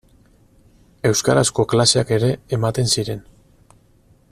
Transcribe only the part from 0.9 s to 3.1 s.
Euskarazko klaseak ere ematen